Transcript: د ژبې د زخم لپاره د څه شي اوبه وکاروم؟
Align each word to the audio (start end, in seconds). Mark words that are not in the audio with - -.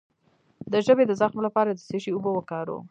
د 0.71 0.73
ژبې 0.85 1.03
د 1.07 1.11
زخم 1.21 1.39
لپاره 1.47 1.69
د 1.73 1.79
څه 1.87 1.97
شي 2.03 2.11
اوبه 2.13 2.29
وکاروم؟ 2.33 2.79